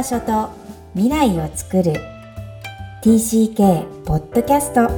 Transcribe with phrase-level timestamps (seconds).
[0.00, 0.48] 場所と
[0.94, 1.92] 未来を作る
[3.02, 4.88] TCK ポッドキャスト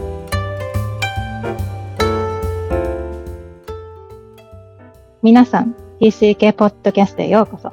[5.21, 7.73] 皆さん、TCK ポッドキャストへようこそ。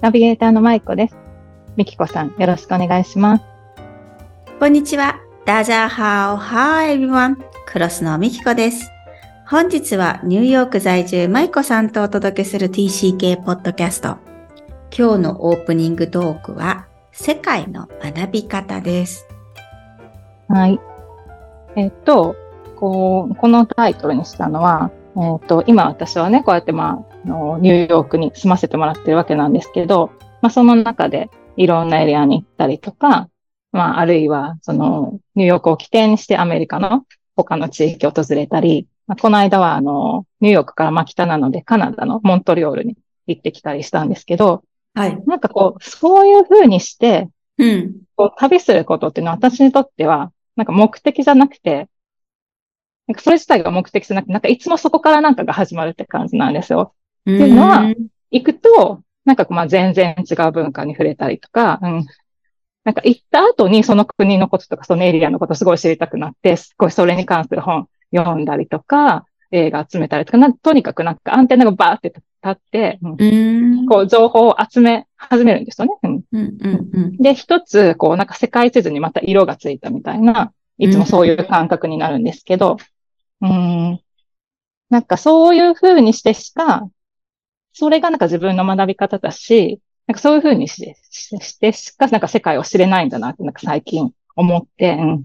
[0.00, 1.16] ナビゲーターのマイコです。
[1.76, 3.44] ミキコさん、よろしくお願いします。
[4.58, 5.20] こんにちは。
[5.44, 7.38] ダジャーハオハーエビワン。
[7.66, 8.90] クロスのミキコです。
[9.46, 14.31] 本日はニューヨーク在住マイコさんとお届けする TCK ポッドキャスト。
[14.94, 19.26] 今日のオープニングトークは世界の学び方です。
[20.48, 20.78] はい。
[21.76, 22.36] えっと、
[22.76, 30.10] こう、このタイトルにしたのは、えっと、今私はね、こうやってまあ、のニューヨークに住ませてもらってるわけなんですけど、
[30.42, 33.30] まあその中でいろんなエリアに行ったりとか、
[33.72, 45.22] まああるいはそのニューヨークを起点にしてアメリカの他の地域を訪れたり、まあ、この間はあの、ニューヨークからまあ北なのでカナダのモントリオールに行ってきたりしたんですけど、はい。
[45.26, 48.02] なんかこう、そういうふうにして、うん。
[48.16, 51.88] こう旅することっていうのは私にとっては、なんか目的じゃなくて、
[53.06, 56.94] なんかそれ自体が目的じゃなくて、なんかいつもそこからなんかが始まるって感じなんですよ。
[57.22, 57.82] っていうのは、
[58.30, 62.06] 行くと、なんかまあ全然違う文化に触れたりとか、うん。
[62.84, 75.94] なんか行った後にその国のこととかそのエリアのことすごい知りたくなって、すごいそれに関する本読んだりとか、映画集めたりとか、なとにかくなんかアンテナがバーって立って、うん、こう情報を集め始めるんですよね。
[76.02, 76.24] うん。
[76.32, 76.58] うん
[76.92, 82.78] うん、で、一つ、こうなんか世界地図にまた色がついたみたいな、いつもそういう感覚になるんですけど、
[83.42, 84.00] うん、
[84.90, 86.88] なんかそういう風にしてしか、
[87.72, 95.24] それがなんか自分の学び方だし、なんかそういう風にしてしてしか、なんか世界を知れないんだなって、なんか最近思って、うん、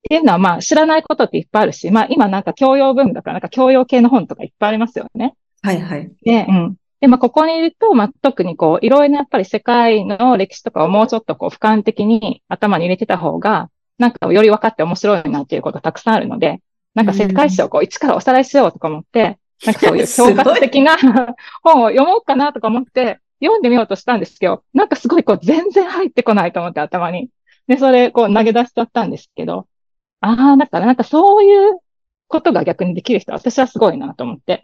[0.00, 5.34] っていうのは、まあ、知らないことっていっぱいあるし、まあ、今なんか教養文だから、なんか教養系の本とかいっぱいありますよね。
[5.62, 6.10] はいはい。
[6.24, 6.76] で、うん。
[7.00, 16.60] で、まあ、ここにいると、まあ、特にこう、いろいろなやっぱり世界の歴史とかをもうちょっとこう、俯瞰的に頭に入れてた方が、なんかより分かって面白いなっていうことたくさんあるので、
[16.94, 20.96] なんか世界史をこう、一からおさらいしようとか思って、なんかそういう教科的な
[21.62, 27.28] 本を読もうかなとか思って、読んでみようとしたんですけど、なんかすごいこう、全然入ってこないと思って頭に。
[27.66, 29.66] で、それこう投げ出しちゃったんですけど、
[30.20, 31.78] ああ、だからなんかそういう
[32.28, 34.62] ことが逆にできる人は私はすごいなと思って。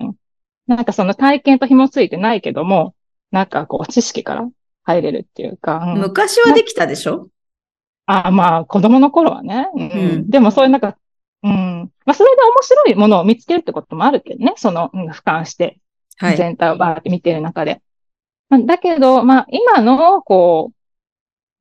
[0.66, 2.94] なんかその体験と紐ついてないけども、
[3.30, 4.48] なんかこう知識から
[4.82, 5.78] 入れるっていうか。
[5.78, 7.28] うん、昔はできたでしょ？
[8.06, 9.68] ああ、まあ子供の頃はね。
[9.74, 9.82] うん。
[9.82, 9.86] う
[10.18, 10.96] ん、でもそういうなんか、
[11.42, 11.90] うん。
[12.04, 14.54] まあそれで面白いものを見つけるってこともあるけどね。
[14.56, 15.78] その、うん、俯瞰して。
[16.18, 17.82] 全体をバーって見てる中で。
[18.48, 20.75] はい、だけど、まあ今の、こう、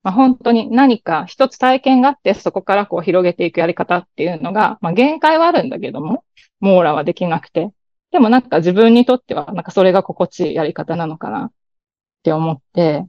[0.05, 6.23] まあ、本当に何か一つ体験があって、そこからこう広げていくやり方っていうのが、まあ、限界はあるんだけども、
[6.59, 7.71] 網羅はできなくて。
[8.11, 11.51] でもなんか自分にとっては、なんかそれが心地いいやり方なのかなっ
[12.21, 13.03] て思って、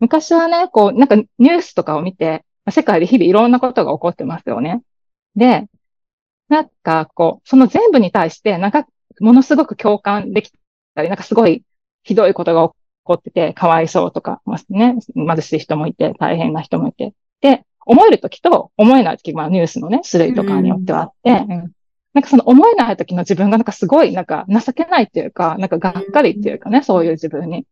[0.00, 4.82] 昔はね、こう、なんかニュースとかを見て、世界で日々いろんなことが起こってますよね。
[5.36, 5.66] で、
[6.48, 8.88] なんかこう、その全部に対して、なんか
[9.20, 10.50] ものすごく共感でき
[10.96, 11.62] たり、なんかすごい
[12.02, 12.74] ひどいことが起
[13.08, 17.14] こってて、かわいそうとか、ね、貧しい人もいて、大変な人もいて。
[17.40, 21.72] で、思えるときと思えないとき、まあニュースのね、種類とかによってはあって、うん、
[22.12, 27.66] なんかその思えないときの自分がなんかすごいなんか情けないっていうか、なんかがっかりっていうかね、そういう自分に。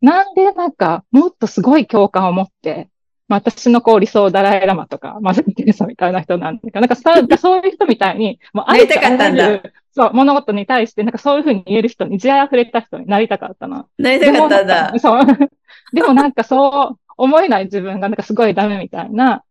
[0.00, 2.88] なんでなんかもっとすごい共感を持って、
[3.28, 9.62] まあ、私のこう理想ダライラマとか、マゼンテレサみたいな人なんでか、 なんかそういう人みたいに、もうありたかったんだ。
[9.92, 13.86] そう、物事に対して、なんかそういうふうに言える人に、慈愛溢れた人になりたかったな。
[13.98, 14.98] なりたかったんだ。
[14.98, 15.22] そう。
[15.92, 19.42] でもなんかそう思えない自分がなんかすごいダメみたいな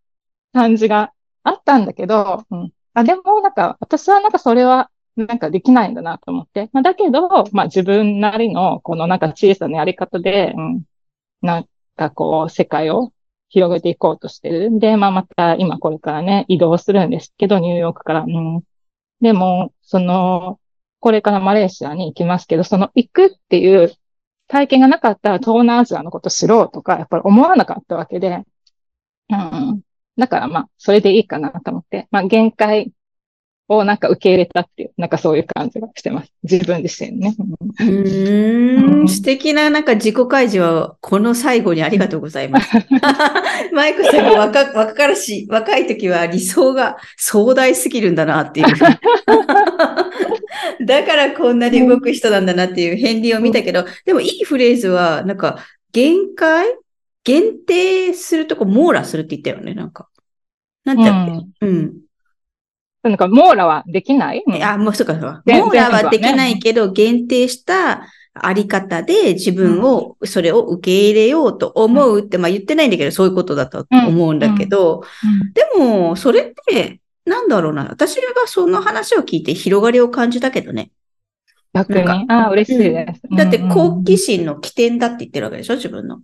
[0.53, 1.11] 感じが
[1.43, 2.71] あったんだけど、うん。
[2.93, 6.69] あ、でもなんか私はなんかそれはなんかできないんだなと思って。
[6.73, 10.83] まあ、だけど、まあ自分なりのこのなんか小さなやり方で、うん。
[11.41, 13.11] なんかこう世界を
[13.49, 14.71] 広げていこうとしてる。
[14.71, 18.21] んで、まあまた今これからね、移動するんですけど、ニューヨークから。
[18.21, 18.63] うん、
[19.21, 20.59] でも、その、
[20.99, 23.93] これからマレーシアに行きますけど、その行くっていう
[24.47, 28.43] 体験がなかったら東南アジアのこと知ろうとか、やっぱり思わなかったわけで、
[29.29, 29.81] うん。
[30.17, 32.91] だからまあ、それでいいかなと思って、まあ限界
[33.69, 36.31] をなんか受け入れたっていう、なんかそういう感じがしてます。
[36.43, 37.35] 自分自身ね。
[37.79, 42.69] うん、ん、素敵ななんか自己開示は、この最後にありがとうございます。
[43.73, 48.67] マイクさんが若若からし、若い時は理想が壮大すぎるんだなっていう。
[50.85, 55.59] だからこんなに動く人なんだなっていう片鱗を見たけど、でもいいフレーズは、なんか、
[55.91, 56.67] 限界？
[57.23, 60.07] 限定するとこ網羅するって言ったよね、なんか。
[60.85, 61.09] なんて
[61.59, 62.06] うん、うん
[63.09, 65.43] なんか、網羅はできない、あ、もうそうか、そうか。
[65.45, 68.07] 網羅はできないけど、限定した、
[68.39, 75.03] あり方で自分を、それを受け入れようと思うって、まあ言ってないんだけど、そういうことだと思うんだけど、
[75.53, 77.87] でも、それって、なんだろうな。
[77.89, 80.91] 私がその話を聞いて広がりを感じたけどね。
[81.73, 82.07] 逆に。
[82.07, 83.21] ああ、嬉しいです。
[83.35, 86.21] だって好奇心の起点だって言ってるわけでしょ自分の。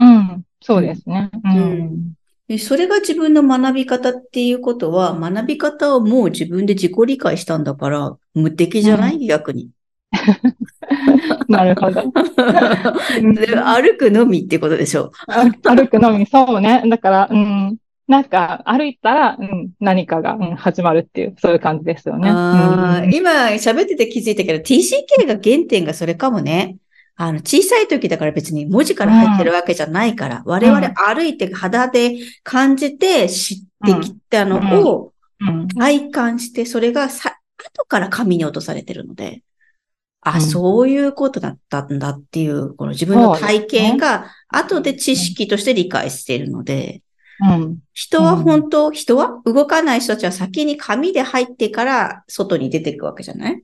[0.00, 0.42] うん。
[0.60, 1.30] そうですね。
[1.44, 2.12] うん。
[2.56, 9.68] それが自分の学び方っていうことは、学び方をもう自分で自己理解したんだから、無敵じゃない、うん、逆に。
[11.48, 12.00] なるほど。
[12.10, 15.12] 歩くのみってことでしょ？
[15.26, 16.82] 歩くのみ、そうね。
[16.88, 17.76] だから、うん。
[18.06, 22.30] なんか、歩いたら、うん、何かが、うん、始まるっていう、そういう感じですよね。
[22.30, 22.34] うん、
[23.12, 26.78] 今、喋ってて気づいたけど、TCK が原点がそれかもね。
[27.20, 35.12] あの、小さい時だから別に文字から入ってるわけじゃないから、うん、我々歩いて肌で感じて知ってきたのを
[35.76, 39.42] 体感して、それがさ後から紙に落とされてるので、
[40.20, 47.02] あ、うん、そういうことだったんだっていう、この自分の体験が後で知識として理解しているので、
[47.40, 53.62] うん、人は本当、人は動かない人たちは先に紙で入ってから外に出ていくわけじゃない？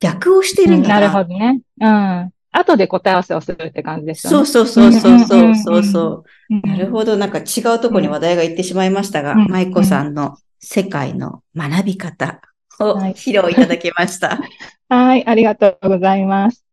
[0.00, 0.94] 逆をしてるんだな。
[0.94, 1.60] なるほどね。
[1.80, 2.32] うん。
[2.52, 4.46] 後で答え合わせをするって感じですよね。
[4.46, 6.66] そうそうそうそうそうそう。
[6.66, 7.16] なるほど。
[7.16, 12.40] なんか違うとこに話題が行ってしまいましたが、舞子さんの世界の学び方
[12.80, 14.40] を披露いただきました。
[14.88, 16.64] はい、ありがとうございます。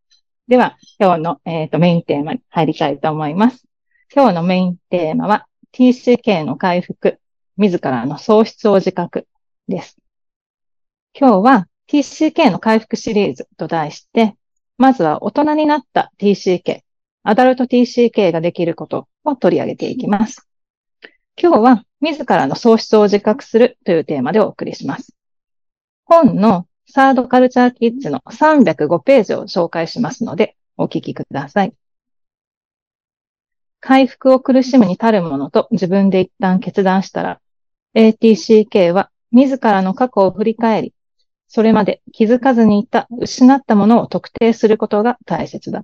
[0.47, 3.63] では、今日の、えーと、メインテーマに入りたいと思います。
[4.13, 7.19] 今日のメインテーマは、TCK の回復、
[7.57, 9.27] 自らの喪失を自覚
[9.67, 9.97] です。
[11.19, 14.35] 今日は TCK の回復シリーズと題して、
[14.77, 16.81] まずは大人になった TCK、
[17.23, 20.47] アダルト TCK ができることを取り上げていきます。
[21.41, 25.15] 今日は自らの喪失を自覚するというテーマでお送りします。
[26.05, 31.73] 本のサードカルチャーキッズの305ページを紹介しますのでお聞きください。
[33.79, 37.39] 回復を苦しむに足るものと自分で一旦決断したら、
[37.95, 40.93] ATCK は自らの過去を振り返り、
[41.47, 45.83] それまで気づかずにいた失ったものを特定することが大切だ。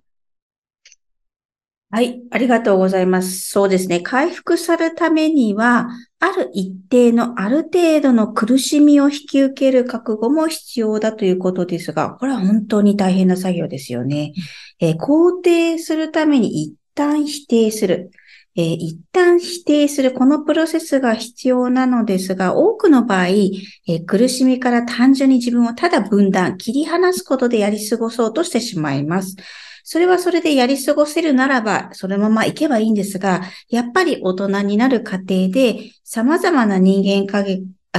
[1.96, 3.52] はい、ありがとうございます。
[3.52, 4.00] そうですね。
[4.00, 5.90] 回復するためには、
[6.20, 14.34] ある一定のある程度の苦しみを引き受ける覚悟も必要だということですが、これは本当に大変な作業ですよね。
[14.80, 18.10] えー、肯定するために一旦否定する。
[18.56, 29.36] えー、一旦否定するこのプロセスが必要なのですが、多くの場合、えー、苦しみから単純に自分をただ分断、切り離すことでやり過ごそうとしてしまいます。
[29.84, 37.28] それはそれでやり過ごせるならば、そのまま行けばいいんですが、やっぱり大人になる過程で、様々な人間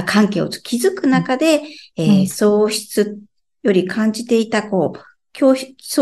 [0.05, 1.61] 関係を築く中で、
[1.97, 3.19] えー、喪失
[3.61, 5.55] より感じていた、こう、喪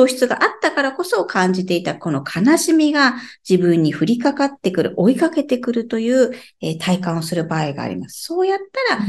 [0.07, 3.15] 失があったからこそ感じていたこの悲しみが
[3.47, 6.31] 自分に降りかかってくる、追いかけてくるという、
[6.61, 8.23] えー、体感をする場合があります。
[8.23, 8.59] そうやっ
[8.89, 9.01] たら、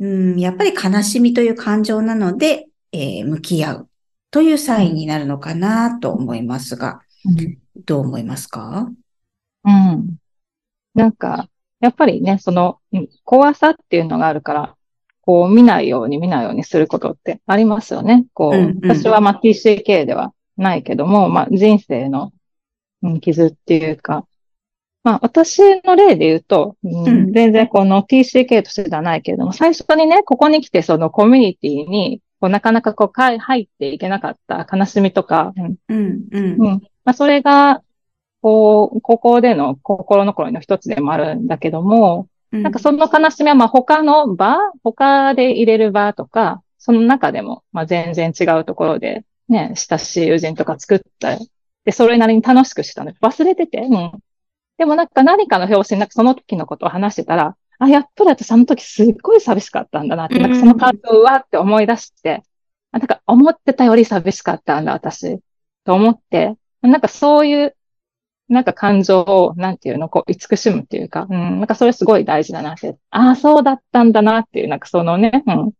[0.00, 3.88] うん、やっぱり悲しみという感情なので、えー、向き合う
[4.30, 8.90] というサインになるのかなと思いますが、うん、どう思いますか？
[9.64, 10.16] うん。
[10.94, 11.48] なんか、
[11.80, 12.78] やっぱりね、その
[13.24, 14.74] 怖さっていうのがあるから、
[15.28, 18.24] こう見ないように見ないようにすることってありますよね。
[18.32, 22.32] こう、うんうん、私はまあ TCK ではないけども、まあ人生の、
[23.02, 24.24] うん、傷っていうか、
[25.04, 36.58] まあ私の例で言うと、うん、全然この TCK としてではないけれども、最初にね、ここに来てそのコミュニティに、こうなかなかこう入っていけなかった悲しみとか、うん、うん、うん。
[37.04, 37.82] まあそれが、
[38.40, 51.50] こう、ここでの心残りの一つでもあるんだけども、なんかその悲しみはまあ他の場、他で入れる場とか、その中でもまあ全然違うところでね、親しい友人とか作ったり、
[51.84, 53.12] で、それなりに楽しくしたの。
[53.12, 54.12] 忘れてて、うん。
[54.76, 62.42] でもなんか何かの表紙になんかその時のことを話してたら、あ、やっぱり私その時すっごい寂しかったんだなって、なんかその感情をわって思い出して、
[62.92, 65.40] あ、なんか思ってたより寂しかったんだ、私。
[65.84, 67.76] と思って、なんかそういう
[68.48, 75.72] なんか感情を、なんていうの、こう、慈しむっていうか、うん、なんかそれすごい大事だなって、ああ、そうだったんだなっていう、なんかそのね、うん。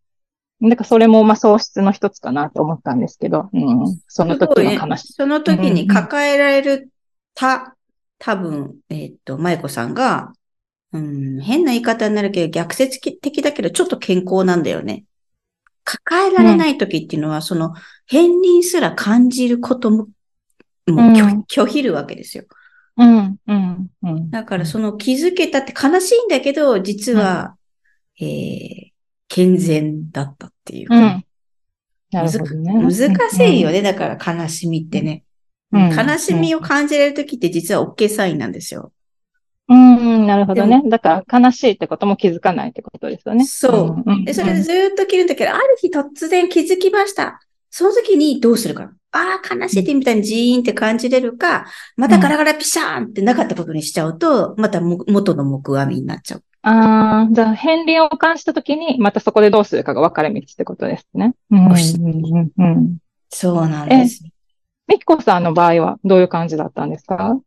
[0.60, 5.12] なんかそれも、まあ、喪失の一つかなと思ったんですけど、うん、その時の悲しい。
[5.12, 6.90] その時に抱えられる
[7.34, 7.76] た、
[8.18, 10.32] 多分、えっ、と、舞子さんが、
[10.92, 15.04] うん、変な言い方になるけど、逆説的だけど、ちょっと健康なんだよね。
[15.84, 17.74] 抱えられない時っていうのは、うん、その、
[18.10, 20.08] 片鱗すら感じることも、
[20.86, 22.44] もう拒,、否るわけですよ。
[22.98, 24.30] うん、うん、うん。
[24.30, 27.56] だからその気づけたって悲しいんだけど、実は、
[28.20, 28.92] うん、えー、
[29.28, 31.24] 健全だったっていうか、うん、
[32.10, 32.72] なるほどね。
[32.72, 32.92] 難
[33.30, 35.24] しいよね、だから悲しみってね。
[35.70, 38.92] うん、悲しみを感じれるときって実は OK サインなんですよ。
[39.68, 40.82] うん、なるほどね。
[40.86, 43.44] だから悲しいってことも気づかないってことですよね。
[43.44, 44.24] そう。
[44.24, 47.38] で、それでずっと切るんだけど、ある日突然気づきました。
[47.70, 48.92] その時にどうするか。
[49.10, 56.44] ああ、悲しいってみたいにジーンって感じれるか、またガラガラピシャーンってなかったことにしちゃうと、また元の木阿弥になっちゃう。
[56.62, 61.34] ああ、じゃあ、片鱗を感じたときに、またそこでどうするかが分かれ道ってことですね。
[61.50, 62.98] うん、うん、
[63.30, 64.24] そうなんです。
[64.88, 67.38] ミキコさんの場合はどういう感じだったんですか？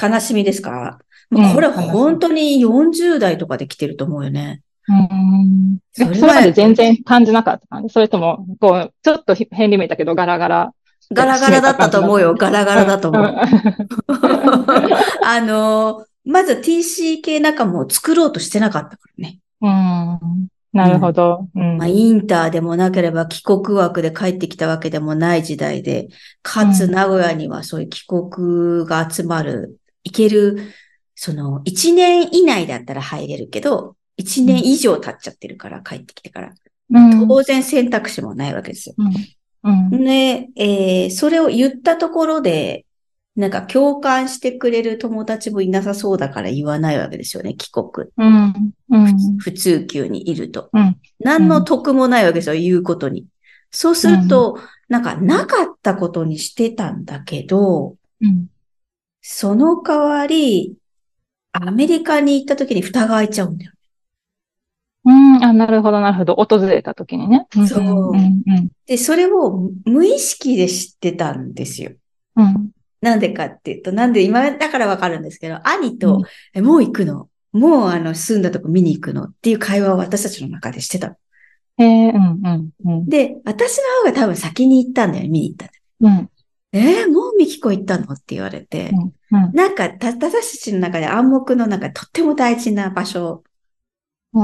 [0.00, 0.98] 悲しみですか、
[1.30, 4.62] うん、これ本当に40代とかで来てると思うよね。
[4.88, 5.78] うん。
[5.92, 10.72] それまで全然感じなかった感じそれとも、こう、ちょっと変理見たけどガラガラ。
[11.12, 12.34] ガラガラだったと思うよ。
[12.38, 13.24] ガラガラだと思う。
[15.24, 19.38] あの、まず TC 系仲間を作ろうとしてなかったからね。
[19.60, 20.48] うん。
[20.72, 21.48] なるほど。
[21.54, 26.08] うん、まあ、インターでもなければ帰国枠で帰ってきたわけでもない時代で、
[26.42, 30.72] かつ名古屋にはそういう帰国が集まる、行ける、
[31.14, 36.52] その1年以内だったら入れるけど、1年以上経っちゃってるから、帰ってきてから。
[36.94, 38.94] うん、当然選択肢もないわけですよ。
[38.98, 39.12] うん
[39.64, 42.84] うん、で、えー、それを言ったところで、
[43.34, 48.08] なんか共感してくれる友達もいなさそうだから言わないわけですよね、帰国。
[48.16, 50.96] うんうん、普通級にいると、うん。
[51.20, 53.26] 何の得もないわけですよ、言うことに。
[53.70, 57.96] そうすると、なんかなかったことにしてたんだけど、
[59.22, 60.76] その代わり、
[61.52, 63.71] アメリカに行った時に蓋が開いちゃうんだよ。
[65.04, 66.36] うん、あ、なるほど、なるほど。
[66.36, 67.46] 訪れた時にね。
[67.68, 68.70] そう、うんうん。
[68.86, 71.92] で、それを無意識で知ってたんですよ。
[72.36, 72.70] うん。
[73.00, 76.22] なんでかっていうと、なんで今だからわかるんですけど、兄と、
[76.54, 77.28] うん、もう行くの？
[77.50, 79.24] もうあの、住んだとこ見に行くの？
[79.24, 81.16] っていう会話を私たちの中でしてた。
[81.78, 83.08] へえ、うん、うん、うん。
[83.08, 86.30] で、私の方が多分先に行ったんだよ、見に行ったうん。
[86.72, 88.12] えー、もうミキコ行ったの？
[88.12, 88.92] って言われて、
[89.30, 93.42] うん、うん、なんか、た、私たちの中で暗黙の中でとっても大事な場所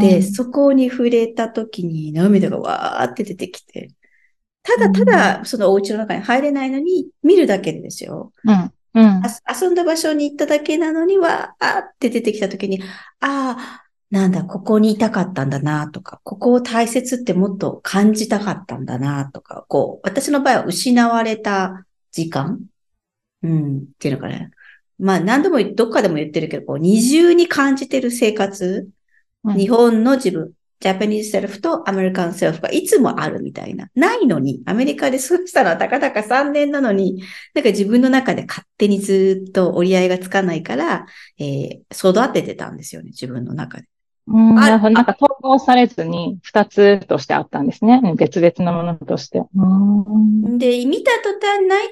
[0.00, 3.90] で、うん、そこに触れた時に涙がわーって出てきて、
[4.62, 8.33] ただただそのお家の中に入れないのに見るだけでですよ。
[8.45, 8.73] うん。
[8.95, 9.23] うん、
[9.62, 12.83] 遊んだ場所に行っただけなのには、あって出てきた時に、
[13.21, 22.61] ああ、なんだ、ここにいたかったんだなとか、ここを大切ってもっと感じたかったんだなとか、こう、私の場合は失われた時間？
[23.42, 24.50] うん、っていうのかね。
[24.99, 28.88] まあ何度もどっかでも言ってるけど、こう二重に感じてる生活
[29.45, 33.88] 日本の自分、ジャパニーズセルフとアメリカンセルフがいつもあるみたいな。
[33.95, 37.23] ないのに、アメリカで過ごしたのはたかだか3年なのに、
[37.54, 41.07] なんか自分の中で勝手にずっと折り合いがつかないから、
[41.38, 43.88] えー、育ててたんですよね、自分の中で。
[44.30, 44.95] うん、なるほど。
[44.95, 48.00] なんか統合されずに二つとしてあったんですね。
[48.16, 49.42] 別々のものとして。
[50.59, 51.88] で、見た途端泣い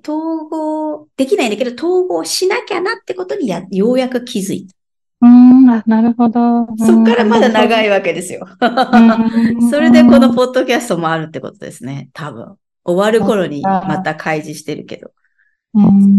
[0.06, 4.77] 統合できないんだけど、統合しなきゃなってことにやようやく気づいた。
[5.20, 6.66] うん、あ、なるほど。
[6.78, 8.46] そっからまだ長いわけですよ。
[9.70, 12.10] それでこのポッドキャストもあるってことですね。
[12.12, 12.56] 多分。
[12.84, 15.10] 終わる頃にまた開示してるけど。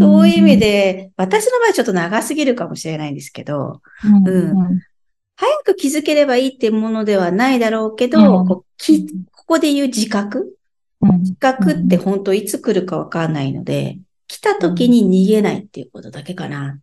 [0.00, 4.80] そういう意味で、私の場合ちょっと長すぎるかもしれないんですけど、うん、
[5.36, 8.64] 早く気づければいいっていうものではないだろうけど、こ
[9.46, 10.56] こで言う自覚、
[11.00, 16.78] 自覚って本当いつ来るかわかんないので、来た時に逃げないっていうことだけかな。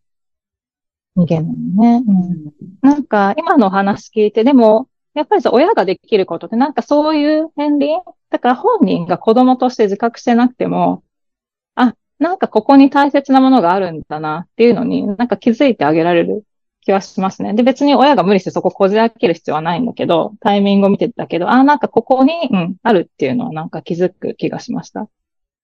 [1.18, 2.04] 逃げないね。
[2.08, 2.54] うん。
[2.82, 11.04] なんか、今の話聞いて、でも、やっぱりさ、親ができることって、なんかそういう片鱗だから本人が子供として自覚してなくても、
[11.74, 16.44] あ、なんかここに大切なものがあるんだなっていうのに、なんか気づいてあげられる
[16.82, 17.56] 気はしますね。
[17.56, 25.02] で、別に親が無理してそここじ開ける必要はないんだけど、タイミングを見てたけど、あ、なんかここに、うん、あるっていうのはなんか気づく気がしました。
[25.02, 25.10] っ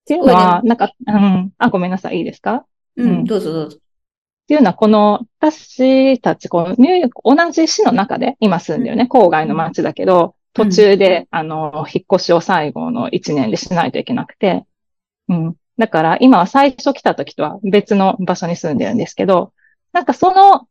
[0.06, 2.66] ていうのは、なんか、うん、あ、ごめんなさい、いいですか？
[2.96, 3.78] うん、どうぞどうぞ。
[4.44, 14.66] っていうのは、この、私たち、このニューヨーク、同じ市の中で今住んでるね、郊外の街だけど、途中で、あの、引っ越しを最後の1年でしないといけなくて、
[15.28, 15.56] うん。
[15.78, 19.52] だから、今は最初来た時とは別の場所に住んでるんですけど、
[19.92, 20.68] なんかその、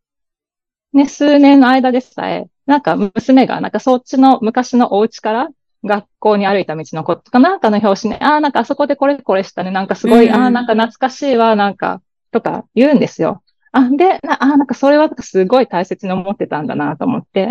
[0.93, 5.49] ね、数年の間でさえ、なんか娘が、なんかそっちの昔のお家から
[5.83, 12.01] 学校に歩いた道のことか、なんかの表紙ね、ああ、なんかあそこでこれこれしたね、なんかすごい、ああ、なんか懐かしいわ、なんか、
[12.31, 13.43] とか言うんですよ。
[13.73, 17.47] あ、で、なあ、なんかそれはすごい大切に思ってたんだなと思って、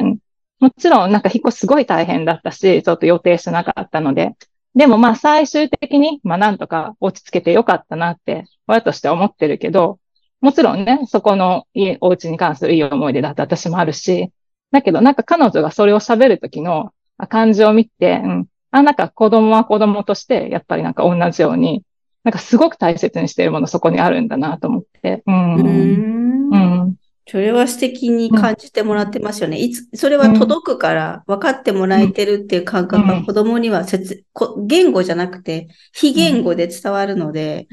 [0.61, 4.37] もちろんなんか引っ越しすごい大変だったし、ちょっと予定してなかったので、
[4.77, 9.99] でもまあ最終的に、まあなんとか落ち着けてよかったなって、親として思ってるけど、
[10.41, 14.31] もちろんね、そこの家、お家に関するいい思い出だって私もあるし、
[14.71, 16.93] だけどなんか彼女がそれを喋るときの
[17.29, 21.83] 感じを見て、うん、あ、なんか子供は子供として、やっぱりなんか同じように、
[22.25, 25.23] なんかすごく大切にしているものそこにあるんだなと思って。
[25.27, 26.51] うん。
[26.51, 26.97] うん。
[27.27, 29.59] それは素敵に感じてもらってますよね。
[29.59, 34.25] いつ、それは届くから分かってもらえてるっていう感覚が子供には説、
[34.67, 37.69] 言語じゃなくて非言語で伝わるので、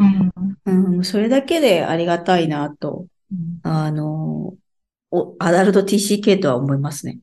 [0.65, 3.08] うん、うん、それだけでありがたいなと、
[3.63, 4.53] あの、
[5.39, 7.20] アダルト TCK とは思いますね。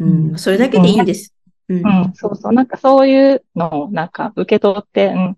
[0.00, 1.32] うん、それだけでいいんです。
[1.68, 2.52] うん、うん、そうそう。
[2.52, 5.36] なんかそういうのをなんか受け取って、うん、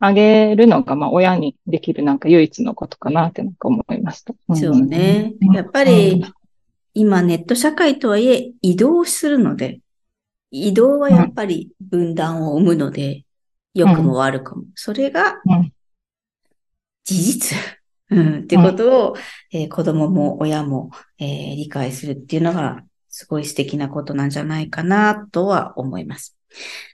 [0.00, 4.34] あげるのが、まあ、親にできるなんか唯一のことかなってなんか思いました。
[4.54, 5.34] そうね。
[5.52, 6.24] やっぱり、
[6.94, 9.80] 今ネット社会とはいえ移動するので、
[10.50, 13.24] 移動はやっぱり分断を生むので、
[13.74, 14.64] 良くも悪くも。
[14.74, 15.36] それが、
[17.04, 17.58] 事実。
[18.10, 19.16] うん、ってことを、
[19.52, 26.39] えー、子供も親も、えー、理解するっていうのが、すごい素敵なことなんじゃないかなとは思います。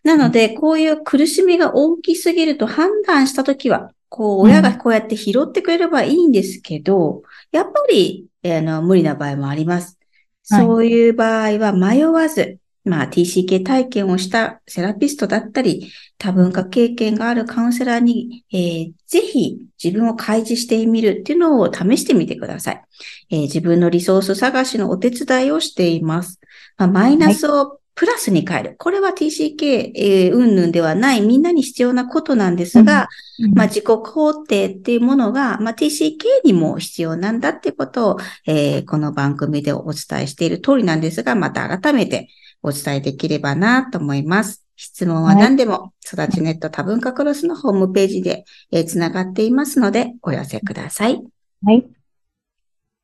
[0.05, 9.99] なので、こういう苦しみが大きすぎると判断したときは、こう、親がこうやって拾ってくれればいいんですけど、やっぱり、あの、無理な場合もあります。
[10.43, 22.85] そういう場合は迷わず、まあ TCK 体験をしたセラピストだったり、多文化経験があるカウンセラーに、えー、ぜひ自分を開示してみるっていうのを試してみてください。
[23.31, 26.41] えー、自分のリソース探しのお手伝いをしています。
[26.77, 28.77] まあ、マイナスをプラスに変える。
[28.79, 42.29] これは TCK、えー、云々ではないみんなに必要なことなんですが、うんうん、まあ、自己肯定っていうものが、まあ、TCK にも必要なんだってことを、えー、この番組でお伝えしている通りなんですが、また改めて
[42.63, 44.63] お伝えできればなと思います。
[44.77, 51.23] 質問は何でも、育ちネット多文化クロスのホームページで、えー、つながっていますので、お寄せください。
[51.65, 51.87] はい。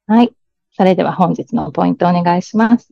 [0.06, 0.32] はい。
[0.76, 2.90] それでは本日のポイントお願いします。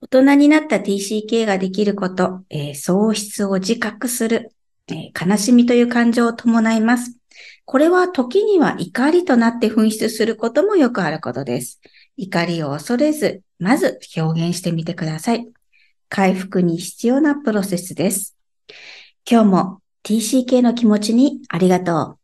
[0.00, 4.52] 大人になった TCK ができること、えー、喪失を自覚する、
[4.88, 7.16] えー、悲しみという感情を伴います。
[7.64, 11.80] これは時には怒りとなって噴出することもよくあることです。
[12.16, 15.48] 怒りを恐れず、まず表現してみてください。
[16.08, 18.36] 回復に必要なプロセスです。
[19.28, 22.18] 今日も TCK の気持ちにありがとう。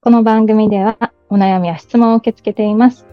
[0.00, 3.06] この番組ではお悩みや質問を受け付けています。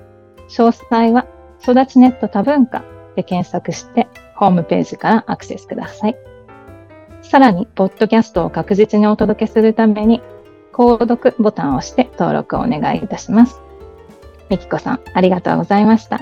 [0.50, 1.28] 詳細は
[1.62, 2.84] 育ちネット多文化
[3.16, 6.16] で検索してホームページからアクセスください。
[7.22, 10.22] さらに、ポッドキャストを確実にお届けするために、
[10.72, 13.62] 購読ボタンを押して登録をお願いいたします。
[14.50, 16.18] みきこさん、ありがとうございました。
[16.18, 16.22] あ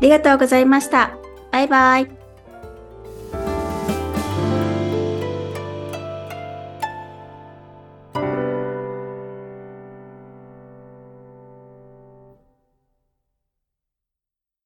[0.00, 1.12] りがとうございました。
[1.52, 2.19] バイバイ。